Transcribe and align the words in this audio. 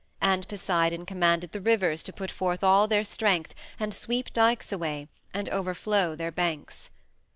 And 0.23 0.47
Poseidon 0.47 1.05
commanded 1.05 1.51
the 1.51 1.61
rivers 1.61 2.01
to 2.01 2.11
put 2.11 2.31
forth 2.31 2.63
all 2.63 2.87
their 2.87 3.03
strength, 3.03 3.53
and 3.79 3.93
sweep 3.93 4.33
dykes 4.33 4.71
away, 4.71 5.09
and 5.31 5.47
overflow 5.49 6.15
their 6.15 6.31
banks. 6.31 6.89